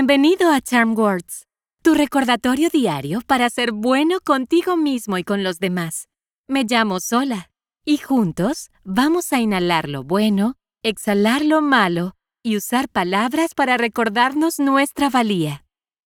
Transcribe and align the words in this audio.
Bienvenido 0.00 0.52
a 0.52 0.60
Charm 0.60 0.96
Words, 0.96 1.48
tu 1.82 1.92
recordatorio 1.92 2.68
diario 2.70 3.20
para 3.26 3.50
ser 3.50 3.72
bueno 3.72 4.20
contigo 4.20 4.76
mismo 4.76 5.18
y 5.18 5.24
con 5.24 5.42
los 5.42 5.58
demás. 5.58 6.06
Me 6.46 6.62
llamo 6.62 7.00
Sola 7.00 7.50
y 7.84 7.96
juntos 7.96 8.70
vamos 8.84 9.32
a 9.32 9.40
inhalar 9.40 9.88
lo 9.88 10.04
bueno, 10.04 10.54
exhalar 10.84 11.44
lo 11.44 11.62
malo 11.62 12.14
y 12.44 12.56
usar 12.56 12.88
palabras 12.88 13.54
para 13.54 13.76
recordarnos 13.76 14.60
nuestra 14.60 15.10
valía. 15.10 15.64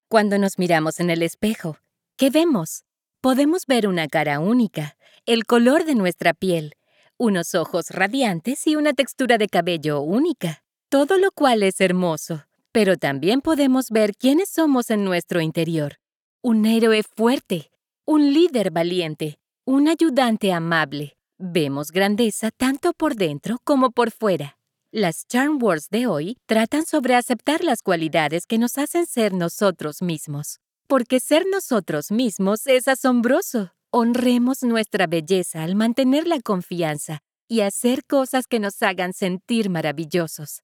Cuando 0.09 0.38
nos 0.38 0.59
miramos 0.59 0.98
en 0.98 1.11
el 1.11 1.22
espejo, 1.22 1.77
¿qué 2.16 2.30
vemos? 2.30 2.84
Podemos 3.20 3.67
ver 3.67 3.86
una 3.86 4.09
cara 4.09 4.40
única, 4.40 4.96
el 5.26 5.45
color 5.45 5.84
de 5.84 5.96
nuestra 5.96 6.32
piel, 6.32 6.76
unos 7.18 7.54
ojos 7.54 7.90
radiantes 7.90 8.67
y 8.67 8.75
una 8.75 8.95
textura 8.95 9.36
de 9.36 9.48
cabello 9.48 10.00
única, 10.00 10.64
todo 10.89 11.18
lo 11.18 11.31
cual 11.31 11.62
es 11.62 11.79
hermoso. 11.82 12.46
Pero 12.72 12.96
también 12.96 13.43
podemos 13.43 13.90
ver 13.90 14.17
quiénes 14.17 14.49
somos 14.49 14.89
en 14.90 15.04
nuestro 15.04 15.43
interior. 15.43 15.99
Un 16.43 16.64
héroe 16.64 17.03
fuerte, 17.03 17.71
un 18.07 18.32
líder 18.32 18.71
valiente, 18.71 19.39
un 19.67 19.89
ayudante 19.89 20.53
amable. 20.53 21.17
Vemos 21.39 21.90
grandeza 21.90 22.50
tanto 22.50 22.95
por 22.95 23.14
dentro 23.14 23.58
como 23.64 23.90
por 23.90 24.11
fuera. 24.11 24.57
Las 24.90 25.26
Charm 25.26 25.62
Words 25.62 25.89
de 25.90 26.07
hoy 26.07 26.39
tratan 26.46 26.86
sobre 26.86 27.14
aceptar 27.14 27.62
las 27.62 27.82
cualidades 27.82 28.46
que 28.46 28.58
nos 28.58 28.79
hacen 28.79 29.07
ser 29.07 29.34
nosotros 29.34 30.00
mismos. 30.00 30.61
Porque 30.86 31.20
ser 31.20 31.45
nosotros 31.50 32.11
mismos 32.11 32.67
es 32.67 32.89
asombroso. 32.89 33.73
Honremos 33.91 34.62
nuestra 34.62 35.06
belleza 35.06 35.62
al 35.62 35.75
mantener 35.77 36.27
la 36.27 36.41
confianza 36.41 37.20
y 37.48 37.61
hacer 37.61 38.05
cosas 38.05 38.47
que 38.47 38.61
nos 38.61 38.83
hagan 38.83 39.12
sentir 39.12 39.69
maravillosos. 39.69 40.62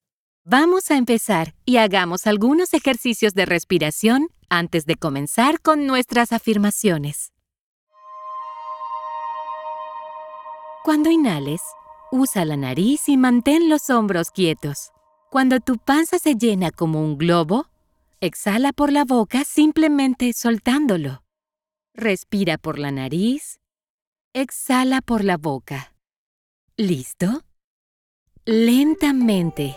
Vamos 0.50 0.90
a 0.90 0.96
empezar 0.96 1.54
y 1.66 1.76
hagamos 1.76 2.26
algunos 2.26 2.72
ejercicios 2.72 3.34
de 3.34 3.44
respiración 3.44 4.28
antes 4.48 4.86
de 4.86 4.96
comenzar 4.96 5.60
con 5.60 5.86
nuestras 5.86 6.32
afirmaciones. 6.32 7.34
Cuando 10.82 11.10
inhales, 11.10 11.60
usa 12.10 12.46
la 12.46 12.56
nariz 12.56 13.10
y 13.10 13.18
mantén 13.18 13.68
los 13.68 13.90
hombros 13.90 14.30
quietos. 14.30 14.90
Cuando 15.30 15.60
tu 15.60 15.76
panza 15.76 16.18
se 16.18 16.34
llena 16.34 16.70
como 16.70 17.02
un 17.02 17.18
globo, 17.18 17.66
exhala 18.22 18.72
por 18.72 18.90
la 18.90 19.04
boca 19.04 19.44
simplemente 19.44 20.32
soltándolo. 20.32 21.24
Respira 21.92 22.56
por 22.56 22.78
la 22.78 22.90
nariz, 22.90 23.60
exhala 24.32 25.02
por 25.02 25.24
la 25.24 25.36
boca. 25.36 25.92
¿Listo? 26.78 27.42
Lentamente 28.46 29.76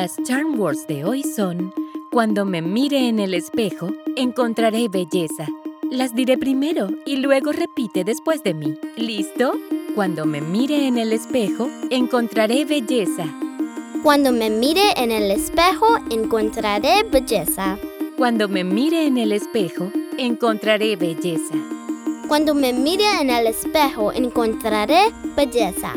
Las 0.00 0.16
charm 0.22 0.58
words 0.58 0.86
de 0.86 1.04
hoy 1.04 1.22
son, 1.22 1.74
cuando 2.10 2.46
me 2.46 2.62
mire 2.62 3.06
en 3.08 3.18
el 3.18 3.34
espejo, 3.34 3.92
encontraré 4.16 4.88
belleza. 4.88 5.46
Las 5.90 6.14
diré 6.14 6.38
primero 6.38 6.88
y 7.04 7.16
luego 7.16 7.52
repite 7.52 8.02
después 8.02 8.42
de 8.42 8.54
mí. 8.54 8.78
¿Listo? 8.96 9.52
Cuando 9.94 10.24
me 10.24 10.40
mire 10.40 10.86
en 10.86 10.96
el 10.96 11.12
espejo, 11.12 11.68
encontraré 11.90 12.64
belleza. 12.64 13.26
Cuando 14.02 14.32
me 14.32 14.48
mire 14.48 14.92
en 14.96 15.12
el 15.12 15.32
espejo, 15.32 15.98
encontraré 16.10 17.02
belleza. 17.12 17.78
Cuando 18.16 18.48
me 18.48 18.64
mire 18.64 19.04
en 19.04 19.18
el 19.18 19.32
espejo, 19.32 19.92
encontraré 20.16 20.96
belleza. 20.96 21.56
Cuando 22.26 22.54
me 22.54 22.72
mire 22.72 23.20
en 23.20 23.28
el 23.28 23.48
espejo, 23.48 24.12
encontraré 24.12 25.12
belleza. 25.36 25.92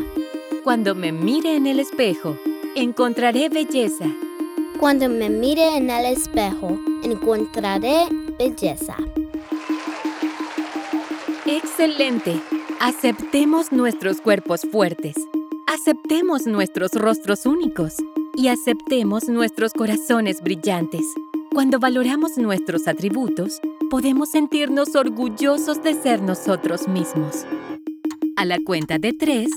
Cuando 0.62 0.94
me 0.94 1.10
mire 1.10 1.56
en 1.56 1.66
el 1.66 1.80
espejo, 1.80 2.36
encontraré 2.76 3.48
belleza. 3.48 4.06
Cuando 4.78 5.08
me 5.08 5.30
mire 5.30 5.76
en 5.76 5.90
el 5.90 6.06
espejo, 6.06 6.78
encontraré 7.02 8.06
belleza. 8.38 8.96
Excelente. 11.46 12.40
Aceptemos 12.80 13.72
nuestros 13.72 14.20
cuerpos 14.20 14.62
fuertes. 14.70 15.14
Aceptemos 15.66 16.46
nuestros 16.46 16.92
rostros 16.92 17.46
únicos. 17.46 17.94
Y 18.36 18.48
aceptemos 18.48 19.28
nuestros 19.28 19.72
corazones 19.72 20.42
brillantes. 20.42 21.02
Cuando 21.52 21.78
valoramos 21.78 22.36
nuestros 22.36 22.88
atributos, 22.88 23.60
podemos 23.90 24.30
sentirnos 24.30 24.96
orgullosos 24.96 25.80
de 25.84 25.94
ser 25.94 26.20
nosotros 26.20 26.88
mismos. 26.88 27.46
A 28.36 28.44
la 28.44 28.58
cuenta 28.64 28.98
de 28.98 29.12
tres, 29.12 29.50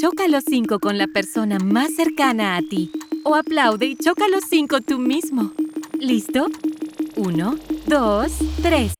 choca 0.00 0.28
los 0.28 0.44
cinco 0.48 0.78
con 0.78 0.96
la 0.96 1.06
persona 1.08 1.58
más 1.58 1.94
cercana 1.94 2.56
a 2.56 2.62
ti 2.62 2.90
o 3.22 3.34
aplaude 3.34 3.84
y 3.84 3.96
choca 3.96 4.28
los 4.28 4.44
cinco 4.48 4.80
tú 4.80 4.98
mismo. 4.98 5.52
¿Listo? 5.92 6.46
Uno, 7.16 7.56
dos, 7.86 8.32
tres. 8.62 8.94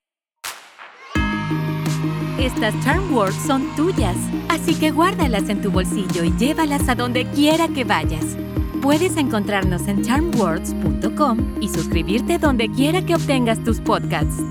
Estas 2.38 2.74
Charm 2.84 3.14
Words 3.14 3.36
son 3.46 3.74
tuyas, 3.76 4.16
así 4.50 4.74
que 4.74 4.90
guárdalas 4.90 5.48
en 5.48 5.62
tu 5.62 5.70
bolsillo 5.70 6.22
y 6.22 6.36
llévalas 6.36 6.86
a 6.86 6.94
donde 6.94 7.24
quiera 7.30 7.68
que 7.68 7.84
vayas. 7.84 8.36
Puedes 8.82 9.16
encontrarnos 9.16 9.88
en 9.88 10.02
charmwords.com 10.02 11.62
y 11.62 11.68
suscribirte 11.68 12.36
donde 12.36 12.68
quiera 12.68 13.04
que 13.06 13.14
obtengas 13.14 13.62
tus 13.64 13.80
podcasts. 13.80 14.42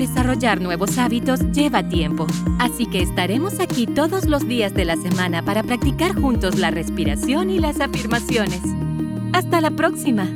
Desarrollar 0.00 0.62
nuevos 0.62 0.96
hábitos 0.96 1.40
lleva 1.52 1.86
tiempo, 1.86 2.26
así 2.58 2.86
que 2.86 3.02
estaremos 3.02 3.60
aquí 3.60 3.86
todos 3.86 4.24
los 4.24 4.48
días 4.48 4.72
de 4.72 4.86
la 4.86 4.96
semana 4.96 5.42
para 5.42 5.62
practicar 5.62 6.14
juntos 6.18 6.58
la 6.58 6.70
respiración 6.70 7.50
y 7.50 7.58
las 7.58 7.80
afirmaciones. 7.80 8.62
Hasta 9.34 9.60
la 9.60 9.70
próxima. 9.70 10.26